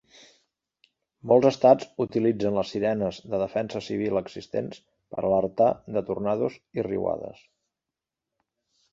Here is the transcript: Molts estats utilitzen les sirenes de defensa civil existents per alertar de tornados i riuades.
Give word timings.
Molts 1.31 1.47
estats 1.49 1.89
utilitzen 2.05 2.55
les 2.59 2.71
sirenes 2.75 3.19
de 3.33 3.41
defensa 3.41 3.81
civil 3.87 4.19
existents 4.21 4.79
per 5.15 5.19
alertar 5.27 5.67
de 5.97 6.03
tornados 6.07 6.57
i 6.81 6.87
riuades. 6.89 7.45